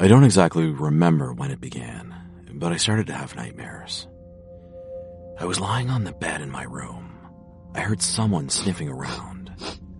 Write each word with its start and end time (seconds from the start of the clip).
I 0.00 0.06
don't 0.06 0.22
exactly 0.22 0.66
remember 0.66 1.32
when 1.32 1.50
it 1.50 1.60
began, 1.60 2.14
but 2.54 2.72
I 2.72 2.76
started 2.76 3.08
to 3.08 3.14
have 3.14 3.34
nightmares. 3.34 4.06
I 5.40 5.44
was 5.44 5.58
lying 5.58 5.90
on 5.90 6.04
the 6.04 6.12
bed 6.12 6.40
in 6.40 6.52
my 6.52 6.62
room. 6.62 7.18
I 7.74 7.80
heard 7.80 8.00
someone 8.00 8.48
sniffing 8.48 8.88
around. 8.88 9.50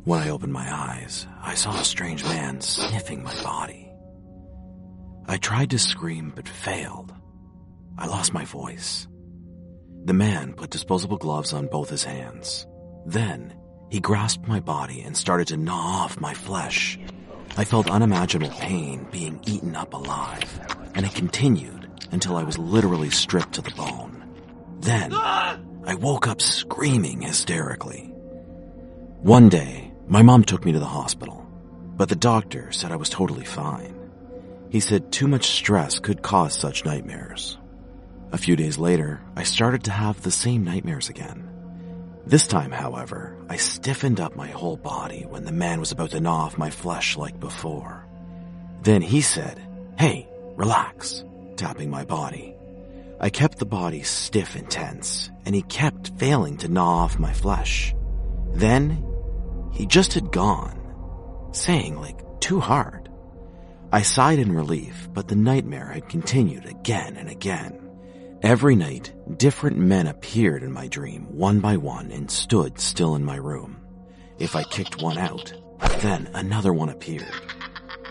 When 0.04 0.21
I 0.21 0.30
opened 0.30 0.53
my 0.53 0.72
eyes, 0.72 1.26
I 1.42 1.54
saw 1.54 1.80
a 1.80 1.84
strange 1.84 2.22
man 2.22 2.61
sniffing 2.61 3.24
my 3.24 3.34
body. 3.42 3.92
I 5.26 5.36
tried 5.36 5.70
to 5.70 5.80
scream 5.80 6.32
but 6.34 6.48
failed. 6.48 7.12
I 7.98 8.06
lost 8.06 8.32
my 8.32 8.44
voice. 8.44 9.08
The 10.04 10.14
man 10.14 10.54
put 10.54 10.70
disposable 10.70 11.18
gloves 11.18 11.52
on 11.52 11.66
both 11.66 11.90
his 11.90 12.04
hands. 12.04 12.68
Then, 13.04 13.52
he 13.90 13.98
grasped 13.98 14.46
my 14.46 14.60
body 14.60 15.00
and 15.00 15.16
started 15.16 15.48
to 15.48 15.56
gnaw 15.56 16.04
off 16.04 16.20
my 16.20 16.34
flesh. 16.34 17.00
I 17.59 17.64
felt 17.64 17.90
unimaginable 17.90 18.54
pain 18.56 19.08
being 19.11 19.40
eaten 19.44 19.75
up 19.75 19.93
alive, 19.93 20.61
and 20.94 21.04
it 21.04 21.12
continued 21.12 21.90
until 22.12 22.36
I 22.36 22.44
was 22.44 22.57
literally 22.57 23.11
stripped 23.11 23.54
to 23.54 23.62
the 23.62 23.72
bone. 23.72 24.22
Then, 24.79 25.12
I 25.12 25.96
woke 25.98 26.29
up 26.29 26.40
screaming 26.40 27.22
hysterically. 27.22 28.12
One 29.22 29.48
day, 29.48 29.93
my 30.07 30.22
mom 30.22 30.44
took 30.44 30.64
me 30.64 30.71
to 30.71 30.79
the 30.79 30.84
hospital, 30.84 31.44
but 31.96 32.08
the 32.08 32.14
doctor 32.14 32.70
said 32.70 32.92
I 32.92 32.97
was 32.97 33.08
totally 33.08 33.44
fine. 33.44 34.09
He 34.70 34.78
said 34.78 35.11
too 35.11 35.27
much 35.27 35.48
stress 35.48 35.98
could 35.98 36.22
cause 36.22 36.55
such 36.55 36.84
nightmares. 36.84 37.59
A 38.31 38.39
few 38.39 38.55
days 38.55 38.78
later, 38.78 39.20
I 39.34 39.42
started 39.42 39.83
to 39.84 39.91
have 39.91 40.22
the 40.22 40.31
same 40.31 40.62
nightmares 40.62 41.09
again. 41.09 41.47
This 42.28 42.47
time, 42.47 42.70
however, 42.70 43.34
I 43.48 43.56
stiffened 43.56 44.20
up 44.20 44.37
my 44.37 44.48
whole 44.48 44.77
body 44.77 45.25
when 45.27 45.47
the 45.47 45.53
man 45.53 45.81
was 45.81 45.92
about 45.92 46.11
to 46.11 46.20
gnaw 46.20 46.45
off 46.45 46.59
my 46.59 46.69
flesh 46.69 47.17
like 47.17 47.41
before. 47.41 48.06
Then 48.83 49.01
he 49.01 49.23
said, 49.23 49.59
Hey, 49.98 50.28
relax, 50.55 51.25
tapping 51.57 51.89
my 51.89 52.05
body. 52.05 52.55
I 53.19 53.31
kept 53.31 53.59
the 53.59 53.65
body 53.65 54.03
stiff 54.03 54.57
and 54.57 54.70
tense, 54.70 55.31
and 55.47 55.55
he 55.55 55.62
kept 55.62 56.19
failing 56.19 56.59
to 56.59 56.69
gnaw 56.69 57.05
off 57.05 57.19
my 57.19 57.33
flesh. 57.33 57.95
Then, 58.53 59.03
he 59.73 59.87
just 59.87 60.13
had 60.13 60.31
gone, 60.31 61.48
saying 61.53 61.98
like 61.98 62.41
too 62.41 62.61
hard. 62.61 63.09
I 63.91 64.03
sighed 64.03 64.39
in 64.39 64.53
relief, 64.53 65.09
but 65.15 65.29
the 65.29 65.35
nightmare 65.35 65.92
had 65.92 66.11
continued 66.11 66.67
again 66.67 67.17
and 67.17 67.31
again. 67.31 67.88
Every 68.42 68.77
night, 68.77 69.12
different 69.36 69.78
men 69.78 70.06
appeared 70.06 70.62
in 70.62 70.70
my 70.70 70.86
dream 70.86 71.25
one 71.36 71.58
by 71.58 71.77
one 71.77 72.12
and 72.12 72.31
stood 72.31 72.78
still 72.78 73.17
in 73.17 73.25
my 73.25 73.34
room. 73.34 73.80
If 74.39 74.55
I 74.55 74.62
kicked 74.62 75.03
one 75.03 75.19
out, 75.19 75.53
then 75.98 76.30
another 76.34 76.72
one 76.72 76.89
appeared. 76.89 77.34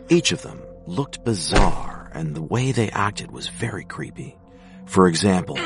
Each 0.09 0.33
of 0.33 0.41
them 0.41 0.61
looked 0.85 1.23
bizarre 1.23 2.11
and 2.13 2.35
the 2.35 2.41
way 2.41 2.73
they 2.73 2.89
acted 2.89 3.31
was 3.31 3.47
very 3.47 3.85
creepy. 3.85 4.37
For 4.85 5.07
example, 5.07 5.57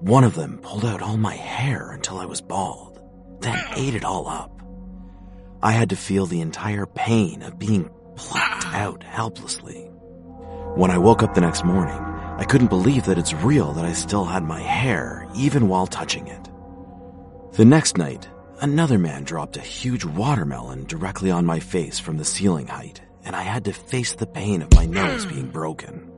one 0.00 0.24
of 0.24 0.34
them 0.34 0.58
pulled 0.58 0.84
out 0.84 1.00
all 1.00 1.16
my 1.16 1.34
hair 1.34 1.90
until 1.90 2.18
I 2.18 2.26
was 2.26 2.42
bald, 2.42 3.00
then 3.40 3.58
ate 3.76 3.94
it 3.94 4.04
all 4.04 4.28
up. 4.28 4.60
I 5.62 5.72
had 5.72 5.88
to 5.88 5.96
feel 5.96 6.26
the 6.26 6.42
entire 6.42 6.84
pain 6.84 7.40
of 7.40 7.58
being 7.58 7.88
plucked 8.16 8.66
out 8.66 9.04
helplessly. 9.04 9.84
When 10.74 10.90
I 10.90 10.98
woke 10.98 11.22
up 11.22 11.32
the 11.32 11.40
next 11.40 11.64
morning, 11.64 12.11
I 12.38 12.44
couldn't 12.44 12.68
believe 12.68 13.04
that 13.04 13.18
it's 13.18 13.34
real 13.34 13.72
that 13.72 13.84
I 13.84 13.92
still 13.92 14.24
had 14.24 14.42
my 14.42 14.60
hair, 14.60 15.28
even 15.34 15.68
while 15.68 15.86
touching 15.86 16.26
it. 16.26 16.48
The 17.52 17.64
next 17.64 17.98
night, 17.98 18.28
another 18.60 18.98
man 18.98 19.24
dropped 19.24 19.56
a 19.56 19.60
huge 19.60 20.04
watermelon 20.04 20.84
directly 20.86 21.30
on 21.30 21.44
my 21.44 21.60
face 21.60 21.98
from 21.98 22.16
the 22.16 22.24
ceiling 22.24 22.66
height, 22.66 23.02
and 23.24 23.36
I 23.36 23.42
had 23.42 23.64
to 23.66 23.72
face 23.72 24.14
the 24.14 24.26
pain 24.26 24.62
of 24.62 24.74
my 24.74 24.86
nose 24.86 25.26
being 25.26 25.50
broken. 25.50 26.10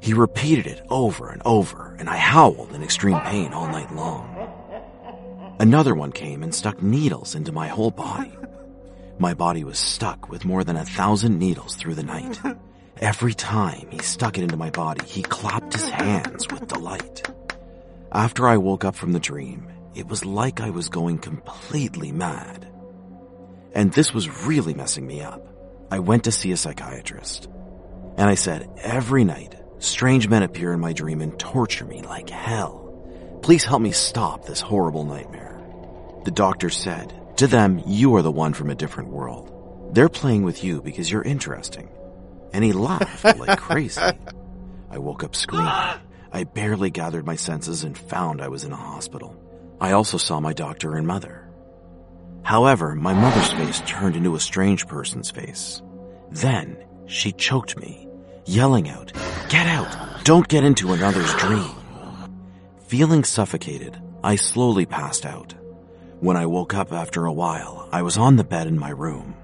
He 0.00 0.14
repeated 0.14 0.66
it 0.66 0.86
over 0.88 1.28
and 1.28 1.42
over, 1.44 1.94
and 1.98 2.08
I 2.08 2.16
howled 2.16 2.72
in 2.72 2.82
extreme 2.82 3.20
pain 3.20 3.52
all 3.52 3.68
night 3.68 3.94
long. 3.94 4.34
Another 5.60 5.94
one 5.94 6.12
came 6.12 6.42
and 6.42 6.54
stuck 6.54 6.82
needles 6.82 7.34
into 7.34 7.52
my 7.52 7.68
whole 7.68 7.90
body. 7.90 8.32
My 9.18 9.34
body 9.34 9.64
was 9.64 9.78
stuck 9.78 10.28
with 10.28 10.44
more 10.44 10.64
than 10.64 10.76
a 10.76 10.84
thousand 10.84 11.38
needles 11.38 11.74
through 11.74 11.96
the 11.96 12.02
night. 12.04 12.40
Every 13.00 13.32
time 13.34 13.86
he 13.92 13.98
stuck 13.98 14.38
it 14.38 14.42
into 14.42 14.56
my 14.56 14.70
body, 14.70 15.04
he 15.06 15.22
clapped 15.22 15.72
his 15.72 15.88
hands 15.88 16.48
with 16.50 16.66
delight. 16.66 17.30
After 18.10 18.48
I 18.48 18.56
woke 18.56 18.84
up 18.84 18.96
from 18.96 19.12
the 19.12 19.20
dream, 19.20 19.68
it 19.94 20.08
was 20.08 20.24
like 20.24 20.60
I 20.60 20.70
was 20.70 20.88
going 20.88 21.18
completely 21.18 22.10
mad. 22.10 22.68
And 23.72 23.92
this 23.92 24.12
was 24.12 24.46
really 24.46 24.74
messing 24.74 25.06
me 25.06 25.20
up. 25.20 25.46
I 25.92 26.00
went 26.00 26.24
to 26.24 26.32
see 26.32 26.50
a 26.50 26.56
psychiatrist. 26.56 27.48
And 28.16 28.28
I 28.28 28.34
said, 28.34 28.68
every 28.78 29.22
night, 29.22 29.54
strange 29.78 30.28
men 30.28 30.42
appear 30.42 30.72
in 30.72 30.80
my 30.80 30.92
dream 30.92 31.20
and 31.20 31.38
torture 31.38 31.84
me 31.84 32.02
like 32.02 32.28
hell. 32.28 33.38
Please 33.42 33.64
help 33.64 33.80
me 33.80 33.92
stop 33.92 34.44
this 34.44 34.60
horrible 34.60 35.04
nightmare. 35.04 35.56
The 36.24 36.32
doctor 36.32 36.68
said, 36.68 37.14
to 37.36 37.46
them, 37.46 37.80
you 37.86 38.16
are 38.16 38.22
the 38.22 38.32
one 38.32 38.54
from 38.54 38.70
a 38.70 38.74
different 38.74 39.10
world. 39.10 39.94
They're 39.94 40.08
playing 40.08 40.42
with 40.42 40.64
you 40.64 40.82
because 40.82 41.08
you're 41.08 41.22
interesting 41.22 41.90
and 42.52 42.64
he 42.64 42.72
laughed 42.72 43.38
like 43.38 43.58
crazy. 43.58 44.00
I 44.90 44.98
woke 44.98 45.24
up 45.24 45.36
screaming. 45.36 45.66
I 46.32 46.44
barely 46.44 46.90
gathered 46.90 47.26
my 47.26 47.36
senses 47.36 47.84
and 47.84 47.96
found 47.96 48.40
I 48.40 48.48
was 48.48 48.64
in 48.64 48.72
a 48.72 48.76
hospital. 48.76 49.36
I 49.80 49.92
also 49.92 50.18
saw 50.18 50.40
my 50.40 50.52
doctor 50.52 50.96
and 50.96 51.06
mother. 51.06 51.48
However, 52.42 52.94
my 52.94 53.12
mother's 53.12 53.52
face 53.52 53.82
turned 53.86 54.16
into 54.16 54.34
a 54.34 54.40
strange 54.40 54.86
person's 54.86 55.30
face. 55.30 55.82
Then 56.30 56.76
she 57.06 57.32
choked 57.32 57.78
me, 57.78 58.08
yelling 58.46 58.88
out, 58.88 59.12
Get 59.48 59.66
out! 59.66 60.24
Don't 60.24 60.48
get 60.48 60.64
into 60.64 60.92
another's 60.92 61.32
dream! 61.34 61.74
Feeling 62.86 63.24
suffocated, 63.24 64.00
I 64.22 64.36
slowly 64.36 64.86
passed 64.86 65.26
out. 65.26 65.54
When 66.20 66.36
I 66.36 66.46
woke 66.46 66.74
up 66.74 66.92
after 66.92 67.26
a 67.26 67.32
while, 67.32 67.88
I 67.92 68.02
was 68.02 68.16
on 68.18 68.36
the 68.36 68.44
bed 68.44 68.66
in 68.66 68.78
my 68.78 68.90
room. 68.90 69.34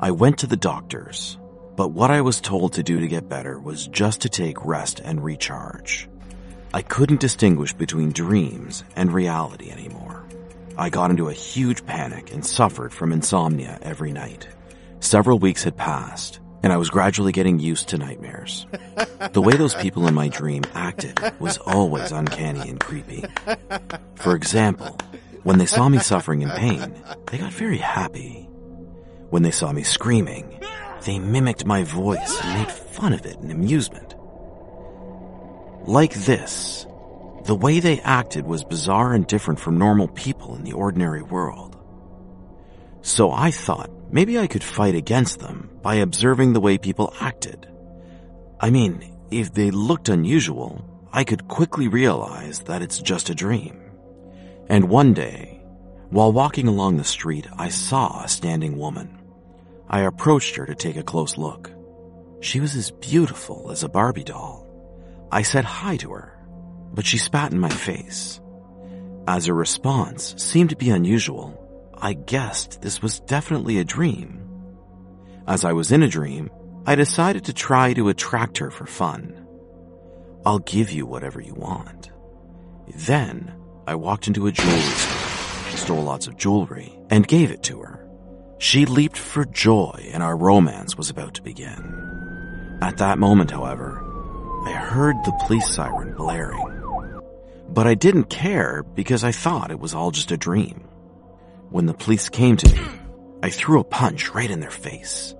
I 0.00 0.10
went 0.10 0.38
to 0.38 0.46
the 0.46 0.56
doctor's, 0.56 1.38
but 1.78 1.92
what 1.92 2.10
I 2.10 2.22
was 2.22 2.40
told 2.40 2.72
to 2.72 2.82
do 2.82 2.98
to 2.98 3.06
get 3.06 3.28
better 3.28 3.56
was 3.56 3.86
just 3.86 4.22
to 4.22 4.28
take 4.28 4.66
rest 4.66 4.98
and 4.98 5.22
recharge. 5.22 6.08
I 6.74 6.82
couldn't 6.82 7.20
distinguish 7.20 7.72
between 7.72 8.10
dreams 8.10 8.82
and 8.96 9.14
reality 9.14 9.70
anymore. 9.70 10.24
I 10.76 10.90
got 10.90 11.12
into 11.12 11.28
a 11.28 11.32
huge 11.32 11.86
panic 11.86 12.34
and 12.34 12.44
suffered 12.44 12.92
from 12.92 13.12
insomnia 13.12 13.78
every 13.80 14.10
night. 14.10 14.48
Several 14.98 15.38
weeks 15.38 15.62
had 15.62 15.76
passed, 15.76 16.40
and 16.64 16.72
I 16.72 16.78
was 16.78 16.90
gradually 16.90 17.30
getting 17.30 17.60
used 17.60 17.90
to 17.90 17.98
nightmares. 17.98 18.66
The 19.30 19.40
way 19.40 19.54
those 19.54 19.76
people 19.76 20.08
in 20.08 20.14
my 20.14 20.26
dream 20.26 20.64
acted 20.74 21.20
was 21.38 21.58
always 21.58 22.10
uncanny 22.10 22.68
and 22.68 22.80
creepy. 22.80 23.24
For 24.16 24.34
example, 24.34 24.98
when 25.44 25.58
they 25.58 25.66
saw 25.66 25.88
me 25.88 25.98
suffering 26.00 26.42
in 26.42 26.50
pain, 26.50 26.92
they 27.30 27.38
got 27.38 27.52
very 27.52 27.78
happy. 27.78 28.48
When 29.30 29.44
they 29.44 29.52
saw 29.52 29.70
me 29.70 29.84
screaming, 29.84 30.58
they 31.04 31.18
mimicked 31.18 31.64
my 31.64 31.84
voice 31.84 32.40
and 32.42 32.58
made 32.58 32.70
fun 32.70 33.12
of 33.12 33.24
it 33.26 33.36
in 33.36 33.50
amusement. 33.50 34.14
Like 35.86 36.14
this, 36.14 36.86
the 37.44 37.54
way 37.54 37.80
they 37.80 38.00
acted 38.00 38.46
was 38.46 38.64
bizarre 38.64 39.14
and 39.14 39.26
different 39.26 39.60
from 39.60 39.78
normal 39.78 40.08
people 40.08 40.54
in 40.54 40.64
the 40.64 40.72
ordinary 40.72 41.22
world. 41.22 41.76
So 43.00 43.30
I 43.30 43.50
thought 43.50 43.90
maybe 44.10 44.38
I 44.38 44.46
could 44.46 44.62
fight 44.62 44.94
against 44.94 45.38
them 45.38 45.70
by 45.82 45.96
observing 45.96 46.52
the 46.52 46.60
way 46.60 46.76
people 46.76 47.14
acted. 47.20 47.66
I 48.60 48.70
mean, 48.70 49.16
if 49.30 49.54
they 49.54 49.70
looked 49.70 50.08
unusual, 50.08 50.84
I 51.12 51.24
could 51.24 51.48
quickly 51.48 51.88
realize 51.88 52.60
that 52.60 52.82
it's 52.82 53.00
just 53.00 53.30
a 53.30 53.34
dream. 53.34 53.80
And 54.68 54.90
one 54.90 55.14
day, 55.14 55.62
while 56.10 56.32
walking 56.32 56.68
along 56.68 56.96
the 56.96 57.04
street, 57.04 57.46
I 57.56 57.68
saw 57.68 58.22
a 58.22 58.28
standing 58.28 58.76
woman. 58.76 59.17
I 59.90 60.00
approached 60.00 60.56
her 60.56 60.66
to 60.66 60.74
take 60.74 60.96
a 60.96 61.02
close 61.02 61.38
look. 61.38 61.70
She 62.40 62.60
was 62.60 62.76
as 62.76 62.90
beautiful 62.90 63.70
as 63.70 63.82
a 63.82 63.88
Barbie 63.88 64.24
doll. 64.24 64.66
I 65.32 65.42
said 65.42 65.64
hi 65.64 65.96
to 65.98 66.12
her, 66.12 66.38
but 66.92 67.06
she 67.06 67.18
spat 67.18 67.52
in 67.52 67.58
my 67.58 67.68
face. 67.68 68.40
As 69.26 69.46
her 69.46 69.54
response 69.54 70.34
seemed 70.36 70.70
to 70.70 70.76
be 70.76 70.90
unusual, 70.90 71.92
I 71.94 72.12
guessed 72.12 72.80
this 72.80 73.02
was 73.02 73.20
definitely 73.20 73.78
a 73.78 73.84
dream. 73.84 74.48
As 75.46 75.64
I 75.64 75.72
was 75.72 75.92
in 75.92 76.02
a 76.02 76.08
dream, 76.08 76.50
I 76.86 76.94
decided 76.94 77.44
to 77.46 77.52
try 77.52 77.92
to 77.94 78.08
attract 78.08 78.58
her 78.58 78.70
for 78.70 78.86
fun. 78.86 79.46
I'll 80.46 80.60
give 80.60 80.90
you 80.90 81.04
whatever 81.06 81.40
you 81.40 81.54
want. 81.54 82.10
Then 82.94 83.54
I 83.86 83.96
walked 83.96 84.28
into 84.28 84.46
a 84.46 84.52
jewelry 84.52 84.80
store, 84.80 85.76
stole 85.76 86.02
lots 86.02 86.26
of 86.26 86.36
jewelry, 86.36 86.98
and 87.10 87.26
gave 87.26 87.50
it 87.50 87.62
to 87.64 87.80
her. 87.80 88.07
She 88.58 88.86
leaped 88.86 89.16
for 89.16 89.44
joy 89.44 90.10
and 90.12 90.22
our 90.22 90.36
romance 90.36 90.96
was 90.96 91.10
about 91.10 91.34
to 91.34 91.42
begin. 91.42 92.78
At 92.82 92.98
that 92.98 93.18
moment, 93.18 93.52
however, 93.52 94.04
I 94.66 94.72
heard 94.72 95.16
the 95.24 95.44
police 95.46 95.68
siren 95.72 96.14
blaring. 96.16 96.74
But 97.68 97.86
I 97.86 97.94
didn't 97.94 98.24
care 98.24 98.82
because 98.82 99.22
I 99.22 99.30
thought 99.30 99.70
it 99.70 99.78
was 99.78 99.94
all 99.94 100.10
just 100.10 100.32
a 100.32 100.36
dream. 100.36 100.88
When 101.70 101.86
the 101.86 101.94
police 101.94 102.28
came 102.28 102.56
to 102.56 102.72
me, 102.74 102.82
I 103.42 103.50
threw 103.50 103.78
a 103.78 103.84
punch 103.84 104.30
right 104.30 104.50
in 104.50 104.58
their 104.58 104.70
face. 104.70 105.34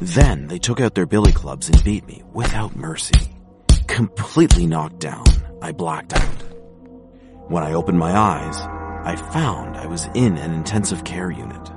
Then 0.00 0.46
they 0.46 0.58
took 0.58 0.80
out 0.80 0.94
their 0.94 1.06
billy 1.06 1.32
clubs 1.32 1.68
and 1.68 1.84
beat 1.84 2.06
me 2.06 2.22
without 2.32 2.74
mercy. 2.74 3.36
Completely 3.86 4.66
knocked 4.66 5.00
down, 5.00 5.26
I 5.60 5.72
blacked 5.72 6.14
out. 6.14 6.42
When 7.48 7.62
I 7.62 7.74
opened 7.74 7.98
my 7.98 8.16
eyes, 8.16 8.58
I 9.04 9.16
found 9.16 9.76
I 9.76 9.86
was 9.86 10.06
in 10.14 10.38
an 10.38 10.54
intensive 10.54 11.04
care 11.04 11.30
unit. 11.30 11.70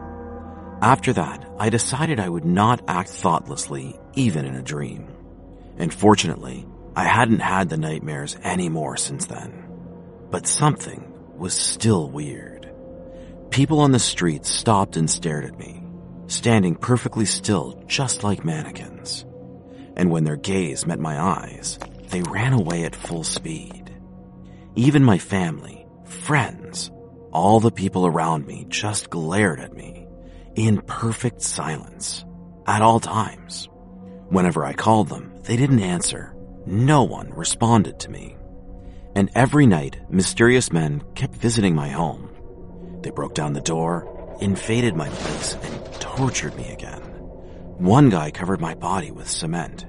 After 0.81 1.13
that, 1.13 1.45
I 1.57 1.69
decided 1.69 2.19
I 2.19 2.29
would 2.29 2.45
not 2.45 2.83
act 2.87 3.09
thoughtlessly, 3.09 3.97
even 4.13 4.45
in 4.45 4.55
a 4.55 4.61
dream. 4.61 5.07
And 5.77 5.93
fortunately, 5.93 6.65
I 6.95 7.05
hadn't 7.05 7.39
had 7.39 7.69
the 7.69 7.77
nightmares 7.77 8.35
anymore 8.43 8.97
since 8.97 9.25
then. 9.25 9.65
But 10.29 10.47
something 10.47 11.13
was 11.37 11.53
still 11.53 12.09
weird. 12.09 12.69
People 13.51 13.79
on 13.79 13.91
the 13.91 13.99
street 13.99 14.45
stopped 14.45 14.97
and 14.97 15.09
stared 15.09 15.45
at 15.45 15.57
me, 15.57 15.81
standing 16.27 16.75
perfectly 16.75 17.25
still 17.25 17.81
just 17.87 18.23
like 18.23 18.43
mannequins. 18.43 19.25
And 19.95 20.11
when 20.11 20.25
their 20.25 20.35
gaze 20.35 20.85
met 20.85 20.99
my 20.99 21.19
eyes, 21.19 21.79
they 22.09 22.21
ran 22.21 22.51
away 22.51 22.83
at 22.83 22.95
full 22.95 23.23
speed. 23.23 23.95
Even 24.75 25.05
my 25.05 25.19
family, 25.19 25.85
friends, 26.03 26.91
all 27.31 27.61
the 27.61 27.71
people 27.71 28.05
around 28.05 28.45
me 28.45 28.65
just 28.67 29.09
glared 29.09 29.61
at 29.61 29.73
me 29.73 30.04
in 30.55 30.81
perfect 30.81 31.41
silence 31.41 32.25
at 32.67 32.81
all 32.81 32.99
times. 32.99 33.69
Whenever 34.29 34.65
I 34.65 34.73
called 34.73 35.09
them, 35.09 35.33
they 35.43 35.55
didn't 35.55 35.81
answer 35.81 36.35
no 36.65 37.03
one 37.03 37.29
responded 37.31 37.99
to 37.99 38.09
me. 38.09 38.35
And 39.15 39.29
every 39.35 39.65
night, 39.65 39.99
mysterious 40.09 40.73
men 40.73 41.03
kept 41.13 41.35
visiting 41.35 41.75
my 41.75 41.89
home. 41.89 42.29
They 43.01 43.11
broke 43.11 43.35
down 43.35 43.53
the 43.53 43.61
door, 43.61 44.37
invaded 44.41 44.95
my 44.95 45.07
place, 45.07 45.53
and 45.53 45.93
tortured 46.01 46.55
me 46.55 46.71
again. 46.71 47.01
One 47.77 48.09
guy 48.09 48.31
covered 48.31 48.59
my 48.59 48.73
body 48.73 49.11
with 49.11 49.29
cement. 49.29 49.85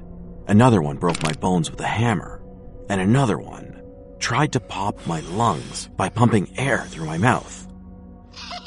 Another 0.46 0.82
one 0.82 0.98
broke 0.98 1.22
my 1.22 1.32
bones 1.32 1.70
with 1.70 1.80
a 1.80 1.86
hammer. 1.86 2.42
And 2.88 3.00
another 3.00 3.38
one 3.38 3.82
tried 4.18 4.52
to 4.52 4.60
pop 4.60 5.06
my 5.06 5.20
lungs 5.20 5.88
by 5.96 6.08
pumping 6.08 6.58
air 6.58 6.84
through 6.84 7.06
my 7.06 7.18
mouth. 7.18 7.65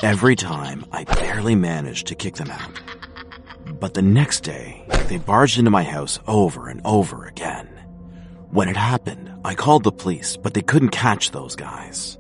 Every 0.02 0.38
time, 0.38 0.86
I 0.94 1.04
barely 1.04 1.56
managed 1.56 2.08
to 2.08 2.16
kick 2.16 2.36
them 2.36 2.50
out. 2.50 2.82
But 3.82 3.96
the 3.96 4.02
next 4.02 4.46
day, 4.46 4.86
they 5.10 5.18
barged 5.18 5.60
into 5.60 5.72
my 5.72 5.84
house 5.84 6.20
over 6.26 6.70
and 6.70 6.80
over 6.86 7.26
again. 7.26 7.68
When 8.50 8.70
it 8.70 8.78
happened, 8.78 9.30
I 9.44 9.56
called 9.56 9.84
the 9.84 9.92
police, 9.92 10.38
but 10.38 10.54
they 10.54 10.62
couldn't 10.62 10.92
catch 10.92 11.32
those 11.32 11.58
guys. 11.58 12.18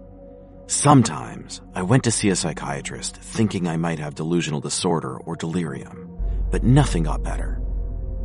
Sometimes 0.67 1.61
I 1.73 1.83
went 1.83 2.03
to 2.03 2.11
see 2.11 2.27
a 2.27 2.35
psychiatrist 2.35 3.15
thinking 3.15 3.65
I 3.65 3.77
might 3.77 3.99
have 3.99 4.13
delusional 4.13 4.59
disorder 4.59 5.15
or 5.15 5.37
delirium, 5.37 6.09
but 6.51 6.63
nothing 6.65 7.03
got 7.03 7.23
better. 7.23 7.61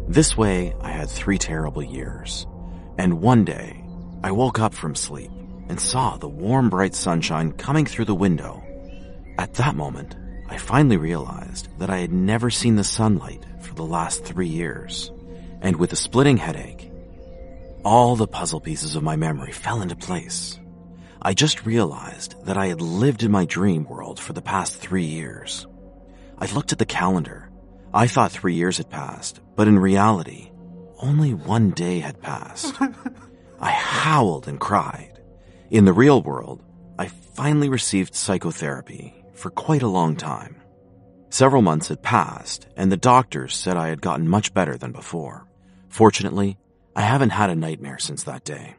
This 0.09 0.37
way, 0.37 0.75
I 0.81 0.91
had 0.91 1.09
three 1.09 1.39
terrible 1.39 1.83
years. 1.83 2.45
And 2.99 3.23
one 3.23 3.45
day, 3.45 3.85
I 4.25 4.33
woke 4.33 4.59
up 4.59 4.75
from 4.75 4.97
sleep 4.97 5.31
and 5.69 5.81
saw 5.81 6.17
the 6.17 6.29
warm, 6.29 6.71
bright 6.71 6.97
sunshine 6.97 7.53
coming 7.53 7.87
through 7.87 8.07
the 8.07 8.17
window. 8.17 8.64
At 9.39 9.55
that 9.55 9.75
moment, 9.75 10.17
I 10.49 10.59
finally 10.59 10.97
realized 10.97 11.69
that 11.79 11.91
I 11.91 11.99
had 11.99 12.13
never 12.13 12.51
seen 12.51 12.77
the 12.77 12.85
sunlight 12.85 13.45
for 13.61 13.75
the 13.75 13.83
last 13.85 14.25
three 14.25 14.49
years. 14.49 15.11
And 15.61 15.77
with 15.77 15.93
a 15.93 15.97
splitting 15.97 16.37
headache, 16.37 16.93
all 17.85 18.15
the 18.15 18.29
puzzle 18.29 18.61
pieces 18.61 18.95
of 18.95 19.03
my 19.03 19.17
memory 19.17 19.53
fell 19.53 19.83
into 19.83 19.97
place. 19.97 20.59
I 21.21 21.35
just 21.35 21.67
realized 21.67 22.37
that 22.45 22.57
I 22.57 22.67
had 22.67 22.81
lived 22.81 23.23
in 23.23 23.31
my 23.31 23.47
dream 23.47 23.85
world 23.85 24.21
for 24.21 24.33
the 24.33 24.43
past 24.43 24.77
three 24.77 25.07
years. 25.07 25.67
I 26.39 26.47
looked 26.53 26.73
at 26.73 26.79
the 26.79 26.87
calendar. 26.87 27.51
I 27.93 28.07
thought 28.07 28.31
three 28.31 28.55
years 28.55 28.77
had 28.77 28.91
passed, 28.91 29.41
but 29.57 29.67
in 29.69 29.79
reality, 29.79 30.51
only 31.01 31.35
one 31.35 31.71
day 31.71 31.99
had 32.01 32.21
passed. 32.21 32.75
I 33.61 33.71
howled 33.71 34.47
and 34.47 34.61
cried. 34.61 35.19
In 35.71 35.85
the 35.85 35.93
real 35.93 36.23
world, 36.23 36.63
I 36.99 37.09
finally 37.09 37.69
received 37.69 38.15
psychotherapy 38.15 39.24
for 39.35 39.51
quite 39.51 39.83
a 39.83 39.89
long 39.89 40.17
time. 40.17 40.57
Several 41.31 41.63
months 41.63 41.89
had 41.89 42.03
passed, 42.03 42.69
and 42.77 42.91
the 42.91 42.97
doctors 42.97 43.55
said 43.55 43.77
I 43.77 43.89
had 43.89 44.01
gotten 44.01 44.29
much 44.29 44.55
better 44.55 44.77
than 44.77 44.93
before. 44.93 45.47
Fortunately, 45.89 46.59
I 46.97 47.03
haven't 47.03 47.31
had 47.31 47.51
a 47.51 47.57
nightmare 47.57 47.99
since 47.99 48.23
that 48.23 48.45
day. 48.45 48.77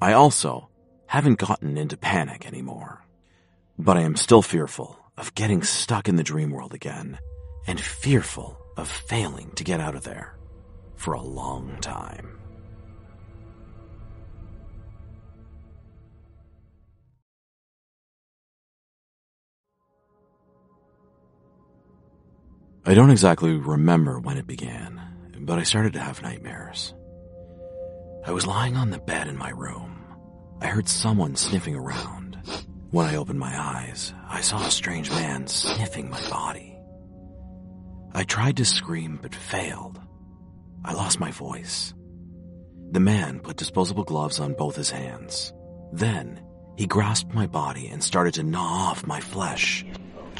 I 0.00 0.14
also 0.14 0.70
haven't 1.06 1.38
gotten 1.38 1.76
into 1.76 1.96
panic 1.96 2.46
anymore. 2.46 3.04
But 3.78 3.96
I 3.96 4.02
am 4.02 4.16
still 4.16 4.42
fearful 4.42 4.98
of 5.16 5.34
getting 5.34 5.62
stuck 5.62 6.08
in 6.08 6.16
the 6.16 6.22
dream 6.22 6.50
world 6.50 6.72
again 6.72 7.18
and 7.66 7.80
fearful 7.80 8.58
of 8.76 8.88
failing 8.88 9.50
to 9.56 9.64
get 9.64 9.80
out 9.80 9.94
of 9.94 10.04
there 10.04 10.38
for 10.96 11.14
a 11.14 11.22
long 11.22 11.76
time. 11.80 12.39
I 22.90 22.94
don't 22.94 23.10
exactly 23.10 23.52
remember 23.52 24.18
when 24.18 24.36
it 24.36 24.48
began, 24.48 25.00
but 25.38 25.60
I 25.60 25.62
started 25.62 25.92
to 25.92 26.00
have 26.00 26.22
nightmares. 26.22 26.92
I 28.26 28.32
was 28.32 28.48
lying 28.48 28.76
on 28.76 28.90
the 28.90 28.98
bed 28.98 29.28
in 29.28 29.38
my 29.38 29.50
room. 29.50 30.04
I 30.60 30.66
heard 30.66 30.88
someone 30.88 31.36
sniffing 31.36 31.76
around. 31.76 32.36
When 32.90 33.06
I 33.06 33.14
opened 33.14 33.38
my 33.38 33.56
eyes, 33.56 34.12
I 34.28 34.40
saw 34.40 34.66
a 34.66 34.72
strange 34.72 35.08
man 35.08 35.46
sniffing 35.46 36.10
my 36.10 36.20
body. 36.30 36.76
I 38.12 38.24
tried 38.24 38.56
to 38.56 38.64
scream 38.64 39.20
but 39.22 39.36
failed. 39.36 40.00
I 40.84 40.92
lost 40.92 41.20
my 41.20 41.30
voice. 41.30 41.94
The 42.90 42.98
man 42.98 43.38
put 43.38 43.56
disposable 43.56 44.02
gloves 44.02 44.40
on 44.40 44.54
both 44.54 44.74
his 44.74 44.90
hands. 44.90 45.52
Then, 45.92 46.44
he 46.76 46.88
grasped 46.88 47.32
my 47.32 47.46
body 47.46 47.86
and 47.86 48.02
started 48.02 48.34
to 48.34 48.42
gnaw 48.42 48.88
off 48.90 49.06
my 49.06 49.20
flesh. 49.20 49.84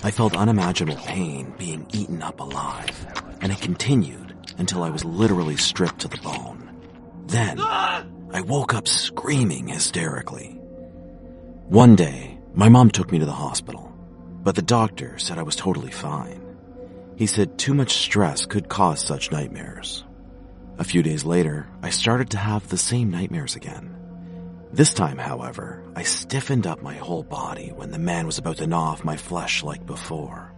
I 0.02 0.10
felt 0.10 0.34
unimaginable 0.34 1.02
pain 1.02 1.52
being 1.58 1.86
eaten 1.92 2.22
up 2.22 2.40
alive, 2.40 3.06
and 3.42 3.52
it 3.52 3.60
continued 3.60 4.34
until 4.56 4.82
I 4.82 4.88
was 4.88 5.04
literally 5.04 5.56
stripped 5.56 6.00
to 6.00 6.08
the 6.08 6.16
bone. 6.18 6.70
Then, 7.26 7.60
I 7.60 8.40
woke 8.46 8.72
up 8.72 8.88
screaming 8.88 9.68
hysterically. 9.68 10.52
One 11.68 11.96
day, 11.96 12.38
my 12.54 12.70
mom 12.70 12.90
took 12.90 13.12
me 13.12 13.18
to 13.18 13.26
the 13.26 13.32
hospital, 13.32 13.92
but 14.42 14.54
the 14.54 14.62
doctor 14.62 15.18
said 15.18 15.38
I 15.38 15.42
was 15.42 15.54
totally 15.54 15.90
fine. 15.90 16.40
He 17.16 17.26
said 17.26 17.58
too 17.58 17.74
much 17.74 17.92
stress 17.92 18.46
could 18.46 18.70
cause 18.70 19.00
such 19.02 19.30
nightmares. 19.30 20.04
A 20.78 20.84
few 20.84 21.02
days 21.02 21.26
later, 21.26 21.68
I 21.82 21.90
started 21.90 22.30
to 22.30 22.38
have 22.38 22.66
the 22.68 22.78
same 22.78 23.10
nightmares 23.10 23.54
again. 23.54 23.94
This 24.72 24.94
time, 24.94 25.18
however, 25.18 25.82
I 25.96 26.04
stiffened 26.04 26.66
up 26.66 26.80
my 26.80 26.94
whole 26.94 27.24
body 27.24 27.72
when 27.74 27.90
the 27.90 27.98
man 27.98 28.26
was 28.26 28.38
about 28.38 28.58
to 28.58 28.66
gnaw 28.68 28.92
off 28.92 29.04
my 29.04 29.16
flesh 29.16 29.64
like 29.64 29.84
before. 29.84 30.54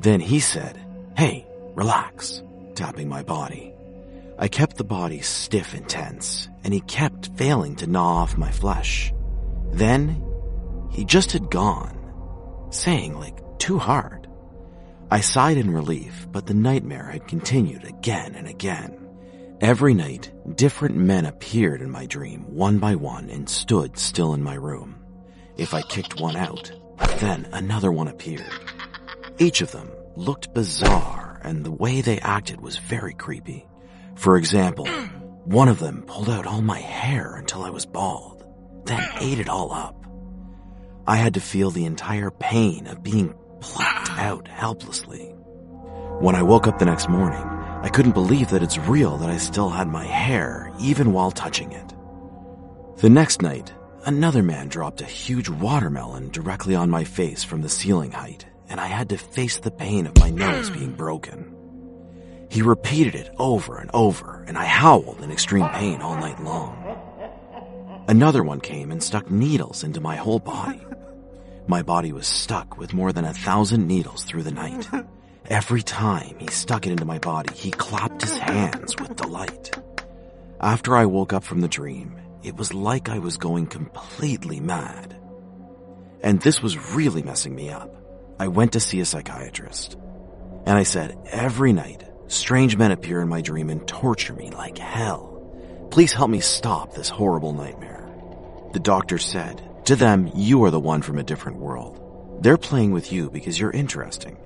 Then 0.00 0.20
he 0.20 0.38
said, 0.38 0.78
Hey, 1.16 1.46
relax, 1.74 2.42
tapping 2.74 3.08
my 3.08 3.22
body. 3.22 3.74
I 4.38 4.48
kept 4.48 4.76
the 4.76 4.84
body 4.84 5.20
stiff 5.20 5.74
and 5.74 5.88
tense, 5.88 6.48
and 6.62 6.72
he 6.72 6.80
kept 6.80 7.36
failing 7.36 7.76
to 7.76 7.88
gnaw 7.88 8.22
off 8.22 8.38
my 8.38 8.50
flesh. 8.50 9.12
Then, 9.72 10.24
he 10.90 11.04
just 11.04 11.32
had 11.32 11.50
gone, 11.50 12.68
saying 12.70 13.18
like 13.18 13.38
too 13.58 13.78
hard. 13.78 14.28
I 15.10 15.20
sighed 15.20 15.56
in 15.58 15.70
relief, 15.70 16.26
but 16.30 16.46
the 16.46 16.54
nightmare 16.54 17.10
had 17.10 17.26
continued 17.26 17.84
again 17.84 18.34
and 18.34 18.46
again. 18.46 19.01
Every 19.62 19.94
night, 19.94 20.32
different 20.56 20.96
men 20.96 21.24
appeared 21.24 21.82
in 21.82 21.90
my 21.92 22.06
dream 22.06 22.40
one 22.48 22.80
by 22.80 22.96
one 22.96 23.30
and 23.30 23.48
stood 23.48 23.96
still 23.96 24.34
in 24.34 24.42
my 24.42 24.54
room. 24.54 24.96
If 25.56 25.72
I 25.72 25.82
kicked 25.82 26.20
one 26.20 26.34
out, 26.34 26.72
then 27.20 27.48
another 27.52 27.92
one 27.92 28.08
appeared. 28.08 28.52
Each 29.38 29.60
of 29.60 29.70
them 29.70 29.88
looked 30.16 30.52
bizarre 30.52 31.40
and 31.44 31.64
the 31.64 31.70
way 31.70 32.00
they 32.00 32.18
acted 32.18 32.60
was 32.60 32.78
very 32.78 33.14
creepy. 33.14 33.64
For 34.16 34.36
example, 34.36 34.88
one 35.44 35.68
of 35.68 35.78
them 35.78 36.02
pulled 36.08 36.28
out 36.28 36.44
all 36.44 36.60
my 36.60 36.80
hair 36.80 37.36
until 37.36 37.62
I 37.62 37.70
was 37.70 37.86
bald, 37.86 38.44
then 38.84 39.08
ate 39.20 39.38
it 39.38 39.48
all 39.48 39.72
up. 39.72 39.94
I 41.06 41.14
had 41.14 41.34
to 41.34 41.40
feel 41.40 41.70
the 41.70 41.84
entire 41.84 42.32
pain 42.32 42.88
of 42.88 43.04
being 43.04 43.32
plucked 43.60 44.10
out 44.18 44.48
helplessly. 44.48 45.28
When 46.18 46.34
I 46.34 46.42
woke 46.42 46.66
up 46.66 46.80
the 46.80 46.84
next 46.84 47.08
morning, 47.08 47.51
I 47.82 47.88
couldn't 47.88 48.12
believe 48.12 48.50
that 48.50 48.62
it's 48.62 48.78
real 48.78 49.16
that 49.16 49.28
I 49.28 49.38
still 49.38 49.68
had 49.68 49.88
my 49.88 50.04
hair 50.04 50.72
even 50.78 51.12
while 51.12 51.32
touching 51.32 51.72
it. 51.72 51.92
The 52.98 53.10
next 53.10 53.42
night, 53.42 53.72
another 54.06 54.40
man 54.40 54.68
dropped 54.68 55.00
a 55.00 55.04
huge 55.04 55.48
watermelon 55.48 56.30
directly 56.30 56.76
on 56.76 56.90
my 56.90 57.02
face 57.02 57.42
from 57.42 57.60
the 57.60 57.68
ceiling 57.68 58.12
height, 58.12 58.46
and 58.68 58.78
I 58.78 58.86
had 58.86 59.08
to 59.08 59.18
face 59.18 59.58
the 59.58 59.72
pain 59.72 60.06
of 60.06 60.16
my 60.18 60.30
nose 60.30 60.70
being 60.78 60.92
broken. 60.92 61.56
He 62.48 62.62
repeated 62.62 63.16
it 63.16 63.34
over 63.36 63.78
and 63.78 63.90
over, 63.92 64.44
and 64.46 64.56
I 64.56 64.64
howled 64.66 65.20
in 65.20 65.32
extreme 65.32 65.68
pain 65.70 66.02
all 66.02 66.14
night 66.14 66.40
long. 66.40 66.76
Another 68.06 68.44
one 68.44 68.60
came 68.60 68.92
and 68.92 69.02
stuck 69.02 69.28
needles 69.28 69.82
into 69.82 70.00
my 70.00 70.14
whole 70.14 70.38
body. 70.38 70.86
My 71.66 71.82
body 71.82 72.12
was 72.12 72.28
stuck 72.28 72.78
with 72.78 72.94
more 72.94 73.12
than 73.12 73.24
a 73.24 73.34
thousand 73.34 73.88
needles 73.88 74.22
through 74.22 74.44
the 74.44 74.52
night. 74.52 74.88
Every 75.50 75.82
time 75.82 76.36
he 76.38 76.46
stuck 76.46 76.86
it 76.86 76.92
into 76.92 77.04
my 77.04 77.18
body, 77.18 77.52
he 77.54 77.72
clapped 77.72 78.22
his 78.22 78.36
hands 78.36 78.94
with 78.98 79.16
delight. 79.16 79.76
After 80.60 80.96
I 80.96 81.06
woke 81.06 81.32
up 81.32 81.42
from 81.42 81.60
the 81.60 81.68
dream, 81.68 82.14
it 82.44 82.56
was 82.56 82.72
like 82.72 83.08
I 83.08 83.18
was 83.18 83.38
going 83.38 83.66
completely 83.66 84.60
mad. 84.60 85.16
And 86.22 86.40
this 86.40 86.62
was 86.62 86.94
really 86.94 87.22
messing 87.22 87.54
me 87.54 87.70
up. 87.70 87.92
I 88.38 88.48
went 88.48 88.72
to 88.74 88.80
see 88.80 89.00
a 89.00 89.04
psychiatrist. 89.04 89.96
And 90.64 90.78
I 90.78 90.84
said, 90.84 91.18
every 91.26 91.72
night, 91.72 92.04
strange 92.28 92.76
men 92.76 92.92
appear 92.92 93.20
in 93.20 93.28
my 93.28 93.40
dream 93.40 93.68
and 93.68 93.86
torture 93.86 94.34
me 94.34 94.50
like 94.50 94.78
hell. 94.78 95.88
Please 95.90 96.12
help 96.12 96.30
me 96.30 96.40
stop 96.40 96.94
this 96.94 97.08
horrible 97.08 97.52
nightmare. 97.52 98.08
The 98.72 98.80
doctor 98.80 99.18
said, 99.18 99.60
to 99.86 99.96
them, 99.96 100.30
you 100.36 100.62
are 100.64 100.70
the 100.70 100.78
one 100.78 101.02
from 101.02 101.18
a 101.18 101.24
different 101.24 101.58
world. 101.58 102.38
They're 102.40 102.56
playing 102.56 102.92
with 102.92 103.12
you 103.12 103.28
because 103.28 103.58
you're 103.58 103.72
interesting. 103.72 104.36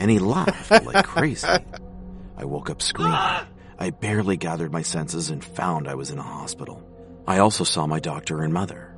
And 0.00 0.10
he 0.10 0.18
laughed 0.18 0.70
like 0.84 1.04
crazy. 1.06 1.46
I 2.36 2.44
woke 2.44 2.70
up 2.70 2.80
screaming. 2.80 3.12
I 3.78 3.90
barely 3.90 4.36
gathered 4.36 4.72
my 4.72 4.82
senses 4.82 5.30
and 5.30 5.44
found 5.44 5.86
I 5.86 5.94
was 5.94 6.10
in 6.10 6.18
a 6.18 6.22
hospital. 6.22 6.82
I 7.26 7.38
also 7.38 7.64
saw 7.64 7.86
my 7.86 8.00
doctor 8.00 8.42
and 8.42 8.52
mother. 8.52 8.96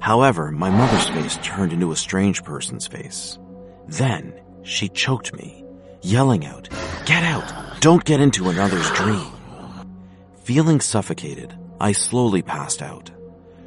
However, 0.00 0.50
my 0.50 0.70
mother's 0.70 1.08
face 1.08 1.38
turned 1.42 1.72
into 1.72 1.92
a 1.92 1.96
strange 1.96 2.42
person's 2.42 2.86
face. 2.86 3.38
Then 3.86 4.34
she 4.62 4.88
choked 4.88 5.32
me, 5.32 5.64
yelling 6.02 6.44
out, 6.44 6.68
Get 7.06 7.22
out! 7.22 7.80
Don't 7.80 8.04
get 8.04 8.20
into 8.20 8.50
another's 8.50 8.90
dream! 8.90 9.30
Feeling 10.42 10.80
suffocated, 10.80 11.56
I 11.80 11.92
slowly 11.92 12.42
passed 12.42 12.82
out. 12.82 13.10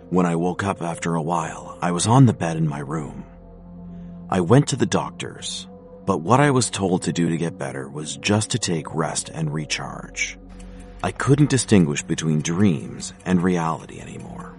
When 0.10 0.26
I 0.26 0.36
woke 0.36 0.64
up 0.64 0.82
after 0.82 1.16
a 1.16 1.22
while, 1.22 1.78
I 1.82 1.92
was 1.92 2.06
on 2.06 2.26
the 2.26 2.34
bed 2.34 2.58
in 2.58 2.68
my 2.68 2.80
room. 2.80 3.26
I 4.30 4.42
went 4.42 4.68
to 4.70 4.76
the 4.76 4.86
doctor's, 4.86 5.68
but 6.06 6.20
what 6.20 6.40
I 6.40 6.52
was 6.52 6.70
told 6.70 7.04
to 7.04 7.14
do 7.14 7.30
to 7.30 7.38
get 7.38 7.58
better 7.58 7.88
was 7.88 8.18
just 8.18 8.52
to 8.52 8.60
take 8.60 8.94
rest 8.94 9.30
and 9.30 9.54
recharge. 9.54 10.38
I 11.02 11.12
couldn't 11.12 11.50
distinguish 11.50 12.04
between 12.04 12.42
dreams 12.42 13.14
and 13.26 13.42
reality 13.44 14.00
anymore. 14.00 14.54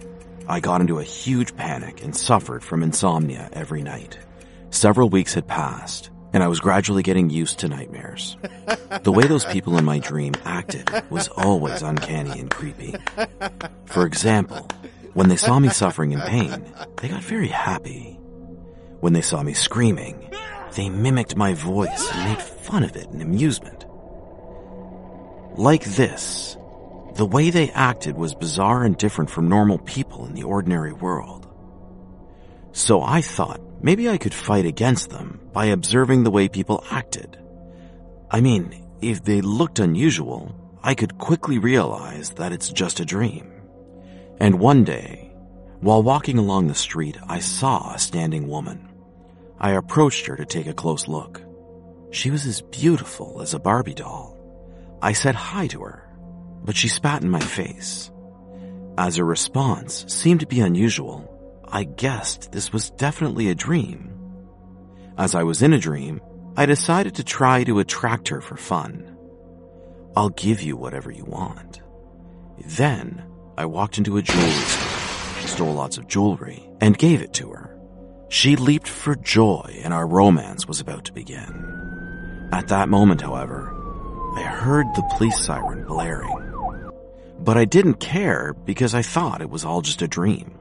I 0.49 0.61
got 0.61 0.81
into 0.81 0.99
a 0.99 1.05
huge 1.05 1.57
panic 1.57 2.03
and 2.03 2.15
suffered 2.15 2.63
from 2.63 2.83
insomnia 2.83 3.49
every 3.53 3.83
night. 3.83 4.19
Several 4.71 5.09
weeks 5.09 5.35
had 5.35 5.47
passed, 5.47 6.11
and 6.35 6.43
I 6.43 6.49
was 6.49 6.61
gradually 6.61 7.03
getting 7.03 7.31
used 7.31 7.61
to 7.61 7.69
nightmares. 7.69 8.37
The 9.03 9.13
way 9.13 9.27
those 9.27 9.45
people 9.47 9.79
in 9.79 9.85
my 9.85 10.01
dream 10.01 10.35
acted 10.45 10.91
was 11.09 11.29
always 11.29 11.83
uncanny 11.83 12.41
and 12.41 12.51
creepy. 12.51 12.95
For 13.87 14.05
example, 14.05 14.69
when 15.15 15.29
they 15.29 15.37
saw 15.37 15.59
me 15.59 15.69
suffering 15.69 16.13
in 16.13 16.21
pain, 16.21 16.65
they 17.01 17.09
got 17.09 17.23
very 17.23 17.49
happy. 17.49 18.19
When 19.01 19.13
they 19.13 19.23
saw 19.23 19.43
me 19.43 19.53
screaming, 19.55 20.31
they 20.75 20.89
mimicked 20.89 21.37
my 21.37 21.55
voice 21.55 22.11
and 22.13 22.31
made 22.31 22.43
fun 22.43 22.83
of 22.83 22.97
it 22.97 23.09
in 23.11 23.21
amusement. 23.21 23.87
Like 25.57 25.85
this, 25.85 26.57
the 27.15 27.27
way 27.27 27.51
they 27.51 27.71
acted 27.71 28.17
was 28.17 28.35
bizarre 28.35 28.85
and 28.85 28.97
different 28.97 29.31
from 29.31 29.49
normal 29.49 29.79
people 29.79 30.27
in 30.27 30.35
the 30.35 30.43
ordinary 30.43 30.93
world. 30.93 31.49
So 32.73 33.03
I 33.03 33.21
thought 33.21 33.61
maybe 33.81 34.09
I 34.09 34.19
could 34.19 34.35
fight 34.35 34.67
against 34.67 35.11
them 35.11 35.41
by 35.53 35.67
observing 35.67 36.25
the 36.25 36.31
way 36.31 36.49
people 36.49 36.85
acted. 36.91 37.39
I 38.31 38.41
mean, 38.41 38.85
if 39.01 39.23
they 39.23 39.41
looked 39.41 39.79
unusual, 39.79 40.79
I 40.83 40.95
could 40.95 41.19
quickly 41.19 41.59
realize 41.59 42.31
that 42.31 42.53
it's 42.53 42.71
just 42.71 42.99
a 42.99 43.05
dream. 43.05 43.53
And 44.41 44.59
one 44.59 44.83
day, 44.83 45.33
while 45.81 46.03
walking 46.03 46.39
along 46.39 46.67
the 46.67 46.75
street, 46.75 47.17
I 47.29 47.39
saw 47.39 47.95
a 47.95 47.99
standing 47.99 48.49
woman. 48.49 48.89
I 49.65 49.71
approached 49.71 50.27
her 50.27 50.37
to 50.37 50.45
take 50.45 50.67
a 50.67 50.75
close 50.75 51.09
look. 51.09 51.41
She 52.11 52.31
was 52.31 52.45
as 52.45 52.61
beautiful 52.61 53.41
as 53.41 53.55
a 53.55 53.59
Barbie 53.59 53.95
doll. 53.95 54.37
I 55.01 55.15
said 55.15 55.35
hi 55.35 55.69
to 55.69 55.81
her, 55.85 56.07
but 56.63 56.77
she 56.77 56.89
spat 56.89 57.23
in 57.23 57.31
my 57.31 57.41
face. 57.41 58.11
As 58.99 59.17
her 59.17 59.25
response 59.25 60.05
seemed 60.07 60.41
to 60.41 60.47
be 60.47 60.61
unusual, 60.61 61.65
I 61.67 61.85
guessed 61.85 62.53
this 62.53 62.75
was 62.75 62.91
definitely 62.91 63.49
a 63.49 63.55
dream. 63.55 64.13
As 65.17 65.35
I 65.35 65.45
was 65.45 65.63
in 65.63 65.73
a 65.73 65.79
dream, 65.79 66.21
I 66.59 66.67
decided 66.67 67.15
to 67.15 67.25
try 67.25 67.65
to 67.65 67.79
attract 67.79 68.29
her 68.29 68.43
for 68.43 68.59
fun. 68.59 69.17
I'll 70.15 70.29
give 70.29 70.61
you 70.61 70.77
whatever 70.77 71.11
you 71.11 71.25
want. 71.25 71.81
Then 72.67 73.25
I 73.57 73.65
walked 73.65 73.97
into 73.97 74.19
a 74.19 74.23
jewelry 74.23 74.51
store, 74.51 75.49
stole 75.49 75.73
lots 75.73 75.97
of 75.97 76.07
jewelry, 76.07 76.69
and 76.83 76.99
gave 76.99 77.23
it 77.23 77.33
to 77.41 77.49
her. 77.53 77.74
She 78.35 78.57
leaped 78.57 78.89
for 78.89 79.15
joy 79.15 79.81
and 79.85 79.95
our 79.95 80.09
romance 80.09 80.67
was 80.67 80.81
about 80.81 81.05
to 81.05 81.13
begin. 81.13 82.49
At 82.51 82.67
that 82.67 82.89
moment, 82.89 83.21
however, 83.21 83.73
I 84.37 84.43
heard 84.43 84.87
the 84.89 85.09
police 85.17 85.39
siren 85.39 85.85
blaring. 85.85 86.91
But 87.39 87.57
I 87.57 87.65
didn't 87.65 88.01
care 88.01 88.53
because 88.53 88.93
I 88.93 89.03
thought 89.03 89.41
it 89.41 89.51
was 89.51 89.65
all 89.65 89.83
just 89.83 90.03
a 90.03 90.09
dream. 90.09 90.59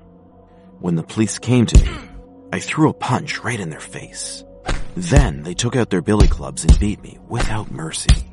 When 0.82 0.94
the 0.94 1.02
police 1.02 1.40
came 1.40 1.66
to 1.66 1.84
me, 1.84 1.98
I 2.54 2.60
threw 2.60 2.90
a 2.90 2.94
punch 2.94 3.40
right 3.40 3.60
in 3.60 3.72
their 3.72 3.80
face. 3.80 4.44
Then 4.96 5.42
they 5.42 5.56
took 5.56 5.76
out 5.76 5.90
their 5.90 6.04
billy 6.04 6.28
clubs 6.28 6.64
and 6.64 6.80
beat 6.80 7.02
me 7.02 7.18
without 7.28 7.72
mercy. 7.72 8.28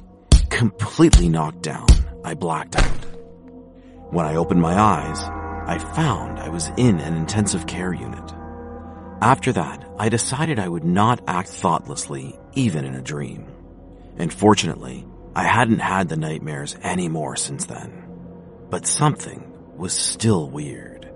Completely 0.51 1.31
knocked 1.31 1.63
down, 1.63 1.89
I 2.23 2.35
blacked 2.35 2.77
out. 2.77 3.05
When 4.11 4.27
I 4.27 4.37
opened 4.37 4.61
my 4.61 4.79
eyes, 4.79 5.19
I 5.67 5.79
found 5.95 6.39
I 6.39 6.51
was 6.51 6.69
in 6.77 7.01
an 7.01 7.17
intensive 7.17 7.67
care 7.67 7.95
unit. 7.95 8.35
After 9.21 9.53
that, 9.53 9.85
I 9.99 10.09
decided 10.09 10.59
I 10.59 10.69
would 10.69 10.85
not 10.85 11.23
act 11.29 11.49
thoughtlessly, 11.51 12.39
even 12.55 12.87
in 12.87 12.95
a 12.95 13.03
dream. 13.03 13.47
And 14.17 14.33
fortunately, 14.33 15.07
I 15.37 15.45
hadn't 15.45 15.81
had 15.81 16.09
the 16.09 16.17
nightmares 16.17 16.75
anymore 16.83 17.37
since 17.37 17.67
then. 17.67 18.07
But 18.71 18.87
something 18.87 19.53
was 19.77 19.93
still 19.93 20.49
weird. 20.49 21.11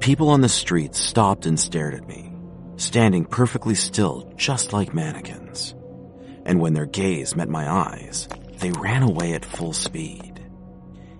People 0.00 0.30
on 0.30 0.40
the 0.40 0.48
street 0.48 0.96
stopped 0.96 1.46
and 1.46 1.58
stared 1.58 1.94
at 1.94 2.08
me, 2.08 2.32
standing 2.76 3.24
perfectly 3.24 3.76
still 3.76 4.32
just 4.36 4.72
like 4.72 4.92
mannequins. 4.92 5.74
And 6.44 6.58
when 6.58 6.72
their 6.72 6.86
gaze 6.86 7.36
met 7.36 7.48
my 7.48 7.70
eyes, 7.70 8.28
they 8.58 8.72
ran 8.72 9.04
away 9.04 9.34
at 9.34 9.44
full 9.44 9.72
speed. 9.72 10.44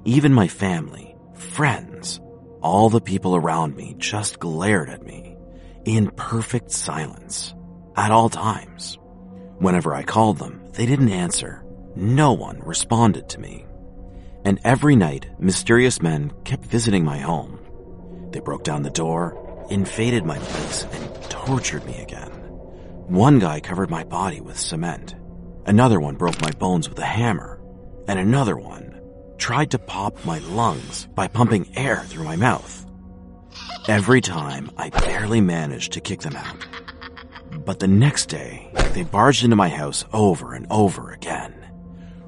Even 0.05 0.35
my 0.35 0.49
family, 0.49 1.15
friends, 1.35 2.21
all 2.63 2.91
the 2.91 3.01
people 3.01 3.37
around 3.37 3.77
me 3.77 3.95
just 3.99 4.41
glared 4.41 4.89
at 4.89 5.05
me 5.05 5.30
in 5.85 6.11
perfect 6.13 6.71
silence 6.71 7.55
at 7.97 8.11
all 8.11 8.29
times. 8.29 8.99
Whenever 9.59 9.95
I 9.95 10.03
called 10.03 10.39
them, 10.39 10.63
they 10.73 10.87
didn't 10.87 11.11
answer. 11.11 11.65
No 11.97 12.33
one 12.33 12.61
responded 12.61 13.29
to 13.31 13.41
me. 13.41 13.67
And 14.45 14.59
every 14.65 14.97
night, 14.97 15.29
mysterious 15.39 16.01
men 16.01 16.33
kept 16.45 16.65
visiting 16.65 17.05
my 17.05 17.19
home. 17.19 17.59
They 18.31 18.41
broke 18.41 18.65
down 18.65 18.83
the 18.83 18.91
door, 18.91 19.67
invaded 19.71 20.25
my 20.25 20.39
place, 20.39 20.85
and 20.85 21.23
tortured 21.31 21.85
me 21.85 22.01
again. 22.01 22.31
One 22.31 23.39
guy 23.39 23.61
covered 23.61 23.91
my 23.91 24.05
body 24.05 24.41
with 24.41 24.59
cement. 24.59 25.15
Another 25.67 26.01
one 26.01 26.17
broke 26.17 26.41
my 26.41 26.53
bones 26.53 26.89
with 26.89 26.99
a 26.99 27.05
hammer. 27.05 27.61
And 28.09 28.19
another 28.19 28.57
one 28.57 29.01
tried 29.37 29.73
to 29.73 29.79
pop 29.79 30.25
my 30.25 30.39
lungs 30.39 31.07
by 31.15 31.29
pumping 31.29 31.77
air 31.77 32.05
through 32.07 32.25
my 32.25 32.37
mouth. 32.37 32.87
Every 33.89 34.21
time, 34.21 34.71
I 34.77 34.91
barely 34.91 35.41
managed 35.41 35.93
to 35.93 36.03
kick 36.03 36.21
them 36.21 36.37
out. 36.37 36.67
But 37.65 37.79
the 37.79 37.89
next 37.89 38.27
day, 38.27 38.71
they 38.93 39.05
barged 39.05 39.43
into 39.43 39.57
my 39.57 39.71
house 39.71 40.05
over 40.13 40.53
and 40.53 40.67
over 40.71 41.11
again. 41.13 41.55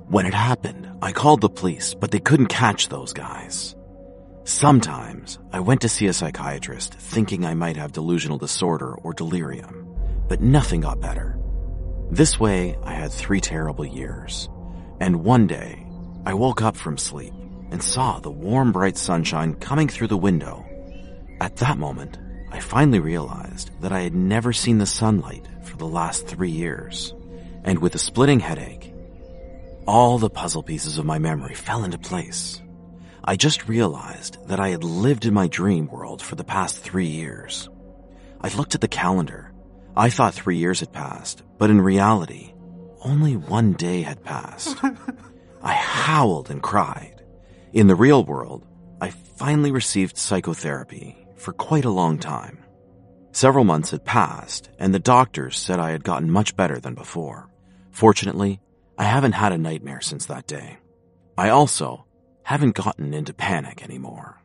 When 0.08 0.24
it 0.24 0.32
happened, 0.32 0.88
I 1.02 1.12
called 1.12 1.42
the 1.42 1.50
police, 1.50 1.92
but 1.92 2.10
they 2.10 2.20
couldn't 2.20 2.46
catch 2.46 2.88
those 2.88 3.12
guys. 3.12 3.76
Sometimes, 4.44 5.38
I 5.52 5.60
went 5.60 5.82
to 5.82 5.90
see 5.90 6.06
a 6.06 6.14
psychiatrist 6.14 6.94
thinking 6.94 7.44
I 7.44 7.52
might 7.52 7.76
have 7.76 7.92
delusional 7.92 8.38
disorder 8.38 8.94
or 8.94 9.12
delirium, 9.12 9.94
but 10.28 10.40
nothing 10.40 10.80
got 10.80 11.00
better. 11.00 11.38
This 12.10 12.40
way, 12.40 12.78
I 12.82 12.94
had 12.94 13.12
three 13.12 13.40
terrible 13.40 13.84
years. 13.84 14.48
And 15.00 15.22
one 15.22 15.46
day, 15.46 15.86
I 16.24 16.32
woke 16.32 16.62
up 16.62 16.76
from 16.76 16.96
sleep 16.96 17.34
and 17.70 17.82
saw 17.82 18.20
the 18.20 18.30
warm, 18.30 18.72
bright 18.72 18.96
sunshine 18.96 19.54
coming 19.54 19.88
through 19.88 20.08
the 20.08 20.16
window. 20.16 20.66
At 21.42 21.56
that 21.56 21.76
moment, 21.76 22.18
I 22.52 22.60
finally 22.60 23.00
realized 23.00 23.72
that 23.80 23.90
I 23.90 24.02
had 24.02 24.14
never 24.14 24.52
seen 24.52 24.78
the 24.78 24.86
sunlight 24.86 25.44
for 25.64 25.76
the 25.76 25.88
last 25.88 26.28
three 26.28 26.52
years. 26.52 27.12
And 27.64 27.80
with 27.80 27.96
a 27.96 27.98
splitting 27.98 28.38
headache, 28.38 28.94
all 29.84 30.18
the 30.18 30.30
puzzle 30.30 30.62
pieces 30.62 30.98
of 30.98 31.04
my 31.04 31.18
memory 31.18 31.56
fell 31.56 31.82
into 31.82 31.98
place. 31.98 32.62
I 33.24 33.34
just 33.34 33.66
realized 33.66 34.38
that 34.46 34.60
I 34.60 34.68
had 34.68 34.84
lived 34.84 35.24
in 35.24 35.34
my 35.34 35.48
dream 35.48 35.88
world 35.88 36.22
for 36.22 36.36
the 36.36 36.44
past 36.44 36.78
three 36.78 37.08
years. 37.08 37.68
I 38.40 38.46
looked 38.54 38.76
at 38.76 38.80
the 38.80 38.86
calendar. 38.86 39.50
I 39.96 40.10
thought 40.10 40.34
three 40.34 40.58
years 40.58 40.78
had 40.78 40.92
passed, 40.92 41.42
but 41.58 41.70
in 41.70 41.80
reality, 41.80 42.54
only 43.04 43.36
one 43.36 43.72
day 43.72 44.02
had 44.02 44.22
passed. 44.22 44.76
I 45.60 45.72
howled 45.72 46.52
and 46.52 46.62
cried. 46.62 47.20
In 47.72 47.88
the 47.88 47.96
real 47.96 48.24
world, 48.24 48.64
I 49.00 49.10
finally 49.10 49.72
received 49.72 50.16
psychotherapy 50.16 51.18
for 51.42 51.52
quite 51.52 51.84
a 51.84 51.90
long 51.90 52.18
time. 52.18 52.64
Several 53.32 53.64
months 53.64 53.90
had 53.90 54.04
passed, 54.04 54.70
and 54.78 54.94
the 54.94 54.98
doctors 54.98 55.58
said 55.58 55.80
I 55.80 55.90
had 55.90 56.04
gotten 56.04 56.30
much 56.30 56.56
better 56.56 56.78
than 56.78 56.94
before. 56.94 57.48
Fortunately, 57.90 58.60
I 58.96 59.04
haven't 59.04 59.32
had 59.32 59.52
a 59.52 59.58
nightmare 59.58 60.00
since 60.00 60.26
that 60.26 60.46
day. 60.46 60.78
I 61.36 61.48
also 61.48 62.04
haven't 62.44 62.76
gotten 62.76 63.12
into 63.12 63.34
panic 63.34 63.82
anymore. 63.82 64.40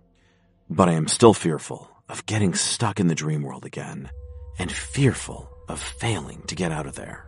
But 0.70 0.90
I 0.90 0.94
am 0.94 1.08
still 1.08 1.34
fearful 1.34 1.90
of 2.10 2.26
getting 2.26 2.54
stuck 2.54 3.00
in 3.00 3.08
the 3.08 3.16
dream 3.16 3.44
world 3.44 3.66
again 3.66 4.10
and 4.58 4.72
fearful 4.72 5.50
of 5.68 5.80
failing 5.80 6.42
to 6.48 6.56
get 6.56 6.72
out 6.72 6.88
of 6.88 6.96
there 6.96 7.28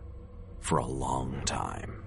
for 0.60 0.78
a 0.78 0.86
long 0.86 1.42
time. 1.44 1.99